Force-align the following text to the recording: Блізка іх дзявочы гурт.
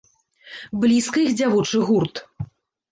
Блізка 0.85 1.17
іх 1.27 1.31
дзявочы 1.43 1.77
гурт. 1.93 2.15